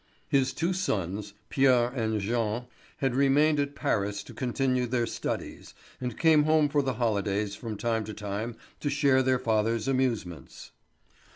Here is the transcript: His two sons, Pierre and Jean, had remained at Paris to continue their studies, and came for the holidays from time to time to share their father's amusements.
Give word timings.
His 0.27 0.51
two 0.51 0.73
sons, 0.73 1.35
Pierre 1.49 1.89
and 1.89 2.19
Jean, 2.19 2.65
had 2.97 3.13
remained 3.13 3.59
at 3.59 3.75
Paris 3.75 4.23
to 4.23 4.33
continue 4.33 4.87
their 4.87 5.05
studies, 5.05 5.75
and 5.99 6.17
came 6.17 6.43
for 6.69 6.81
the 6.81 6.93
holidays 6.95 7.53
from 7.53 7.77
time 7.77 8.03
to 8.05 8.13
time 8.15 8.55
to 8.79 8.89
share 8.89 9.21
their 9.21 9.37
father's 9.37 9.87
amusements. 9.87 10.71